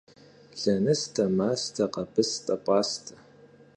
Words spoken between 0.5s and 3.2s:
Лэныстэ, мастэ, къэбыстэ, пӏастэ.